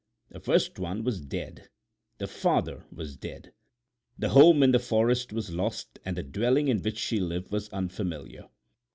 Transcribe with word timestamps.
The 0.31 0.39
first 0.39 0.79
one 0.79 1.03
was 1.03 1.21
dead. 1.21 1.69
The 2.17 2.25
father 2.25 2.85
was 2.91 3.15
dead. 3.15 3.53
The 4.17 4.29
home 4.29 4.63
in 4.63 4.71
the 4.71 4.79
forest 4.79 5.31
was 5.31 5.53
lost 5.53 5.99
and 6.03 6.17
the 6.17 6.23
dwelling 6.23 6.69
in 6.69 6.81
which 6.81 6.97
she 6.97 7.19
lived 7.19 7.51
was 7.51 7.69
unfamiliar. 7.69 8.49